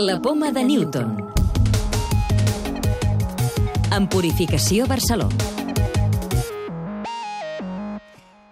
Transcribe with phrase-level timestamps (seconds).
[0.00, 1.10] La poma de Newton.
[3.92, 5.26] En Purificació Barceló.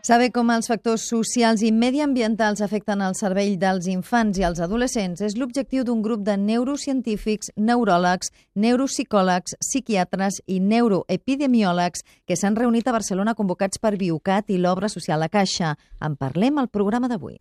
[0.05, 5.25] Saber com els factors socials i mediambientals afecten el cervell dels infants i els adolescents
[5.25, 12.99] és l'objectiu d'un grup de neurocientífics, neuròlegs, neuropsicòlegs, psiquiatres i neuroepidemiòlegs que s'han reunit a
[13.01, 15.79] Barcelona convocats per Biocat i l'obra social La Caixa.
[16.05, 17.41] En parlem al programa d'avui.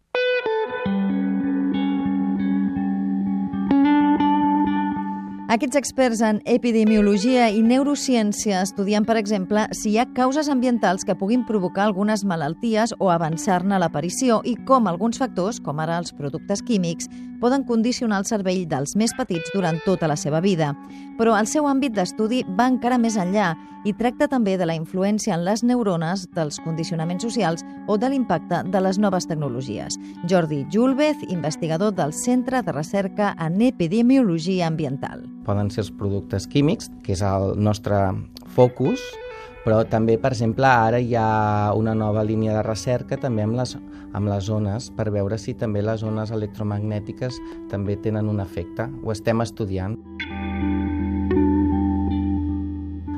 [5.57, 11.15] Aquests experts en epidemiologia i neurociència estudien, per exemple, si hi ha causes ambientals que
[11.17, 16.61] puguin provocar algunes malalties o avançar-ne l'aparició i com alguns factors, com ara els productes
[16.61, 17.09] químics,
[17.41, 20.73] poden condicionar el cervell dels més petits durant tota la seva vida.
[21.17, 23.55] Però el seu àmbit d'estudi va encara més enllà
[23.85, 28.63] i tracta també de la influència en les neurones, dels condicionaments socials o de l'impacte
[28.67, 29.97] de les noves tecnologies.
[30.27, 36.91] Jordi Julvez, investigador del Centre de Recerca en Epidemiologia Ambiental poden ser els productes químics,
[37.05, 37.97] que és el nostre
[38.55, 39.01] focus,
[39.65, 43.75] però també, per exemple, ara hi ha una nova línia de recerca també amb les,
[44.13, 48.87] amb les ones, per veure si també les ones electromagnètiques també tenen un efecte.
[49.03, 49.97] Ho estem estudiant.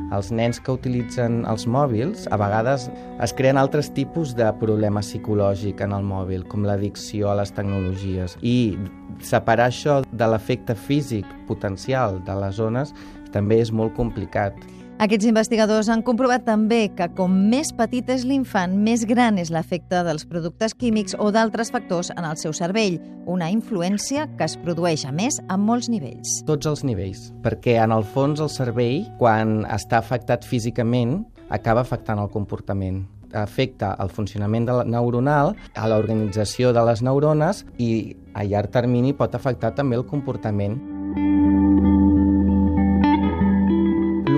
[0.10, 2.88] Els nens que utilitzen els mòbils, a vegades
[3.22, 8.36] es creen altres tipus de problemes psicològic en el mòbil, com l'addicció a les tecnologies.
[8.42, 8.74] I
[9.22, 12.96] separar això de l'efecte físic potencial de les zones
[13.32, 14.58] també és molt complicat.
[15.00, 20.02] Aquests investigadors han comprovat també que com més petit és l'infant, més gran és l'efecte
[20.04, 25.06] dels productes químics o d'altres factors en el seu cervell, una influència que es produeix,
[25.08, 26.42] a més, a molts nivells.
[26.52, 32.20] Tots els nivells, perquè en el fons el cervell, quan està afectat físicament, acaba afectant
[32.20, 38.42] el comportament afecta el funcionament de la neuronal, a l'organització de les neurones i a
[38.42, 40.80] llarg termini pot afectar també el comportament.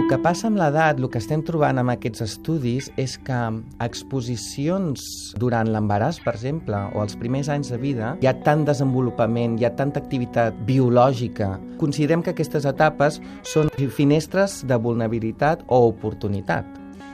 [0.09, 3.38] Que passa amb l'edat, el que estem trobant amb aquests estudis és que
[3.79, 5.06] exposicions
[5.39, 9.69] durant l'embaràs, per exemple, o els primers anys de vida, hi ha tant desenvolupament, hi
[9.69, 11.53] ha tanta activitat biològica.
[11.79, 16.68] Considerem que aquestes etapes són finestres de vulnerabilitat o oportunitat.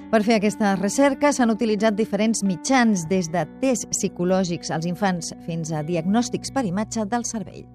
[0.10, 5.70] Per fer aquesta recerca s'han utilitzat diferents mitjans, des de tests psicològics als infants fins
[5.70, 7.68] a diagnòstics per imatge del cervell.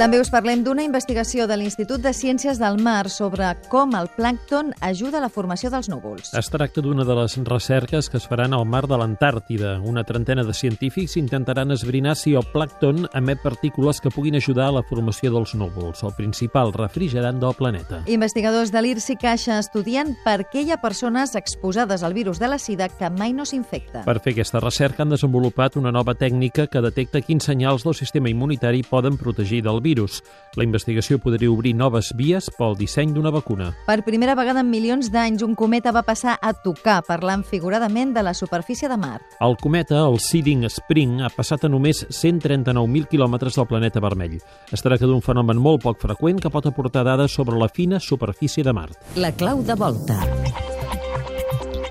[0.00, 4.70] També us parlem d'una investigació de l'Institut de Ciències del Mar sobre com el plàncton
[4.80, 6.30] ajuda a la formació dels núvols.
[6.40, 9.74] Es tracta d'una de les recerques que es faran al mar de l'Antàrtida.
[9.84, 14.76] Una trentena de científics intentaran esbrinar si el plàncton emet partícules que puguin ajudar a
[14.78, 18.00] la formació dels núvols, el principal refrigerant del planeta.
[18.08, 22.56] Investigadors de l'IRSI Caixa estudien per què hi ha persones exposades al virus de la
[22.56, 24.08] sida que mai no s'infecten.
[24.08, 28.32] Per fer aquesta recerca han desenvolupat una nova tècnica que detecta quins senyals del sistema
[28.32, 30.22] immunitari poden protegir del virus virus.
[30.58, 33.70] La investigació podria obrir noves vies pel disseny d'una vacuna.
[33.86, 38.24] Per primera vegada en milions d'anys, un cometa va passar a tocar, parlant figuradament de
[38.26, 39.36] la superfície de Mart.
[39.40, 44.40] El cometa, el Siding Spring, ha passat a només 139.000 quilòmetres del planeta vermell.
[44.70, 48.66] Es tracta d'un fenomen molt poc freqüent que pot aportar dades sobre la fina superfície
[48.66, 48.98] de Mart.
[49.16, 50.18] La clau de volta.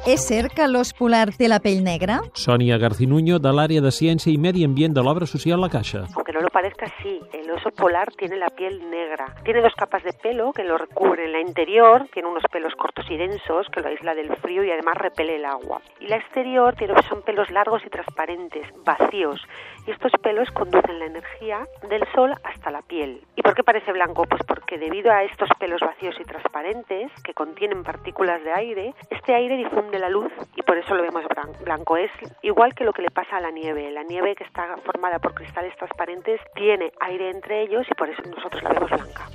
[0.09, 2.15] És cert que l'os polar té la pell negra?
[2.33, 6.07] Sònia Garcinuño, de l'àrea de Ciència i Medi Ambient de l'Obra Social La Caixa.
[6.15, 7.19] Aunque no lo parezca, sí.
[7.31, 9.27] El oso polar tiene la piel negra.
[9.45, 11.31] Tiene dos capas de pelo que lo recubren.
[11.31, 14.97] La interior tiene unos pelos cortos y densos que lo aísla del frío y además
[14.97, 15.79] repele el agua.
[15.99, 19.39] Y la exterior tiene, son pelos largos y transparentes, vacíos.
[19.85, 23.21] Y estos pelos conducen la energía del sol hasta la piel.
[23.35, 24.23] ¿Y por qué parece blanco?
[24.23, 29.33] Pues porque debido a estos pelos vacíos y transparentes que contienen partículas de aire, este
[29.33, 31.23] aire difunde la luz y por eso lo vemos
[31.63, 31.97] blanco.
[31.97, 33.91] Es igual que lo que le pasa a la nieve.
[33.91, 38.21] La nieve que está formada por cristales transparentes tiene aire entre ellos y por eso
[38.29, 39.27] nosotros la vemos blanca.